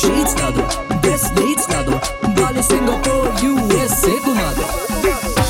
[0.00, 0.62] sheets ना दो
[1.04, 1.96] best dates ना दो
[2.38, 4.66] बाले सिंगापुर यूएसए घुमा दो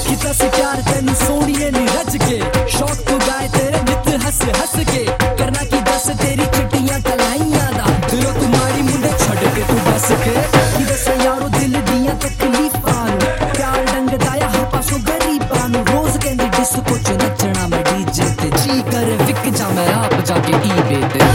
[0.08, 2.38] कितना से प्यार तेन सोनिए नी रच के।
[2.76, 5.04] शौक तो गाए तेरे नित हंस हंस के।
[5.38, 10.34] करना की दस, तेरी चिट्टियाँ कलाइयाँ दा। दिलो तुम्हारी मुंडे छड़ के तू बस के।
[10.90, 13.06] दस यारो दिल दिया तकलीफां
[13.56, 18.80] प्यार डंग दाया हो पासो गरीबां रोज कहंदी डिस्को च नचना मैं डीजे ते। जी
[18.90, 21.27] करे, विक जा मैं आप जाके ईबे ते।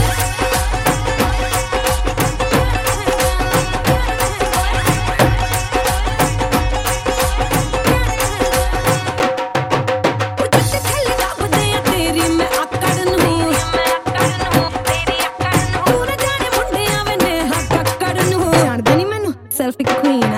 [19.64, 20.33] myself the queen.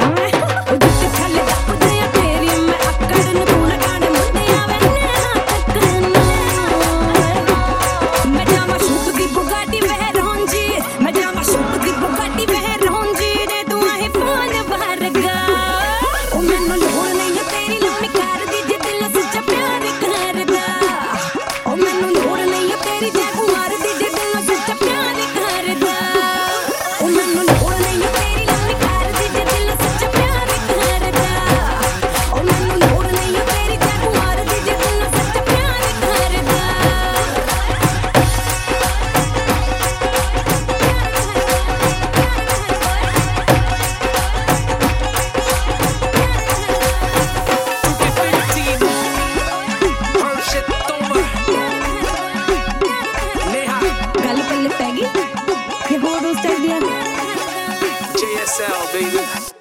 [58.56, 59.55] sound, baby.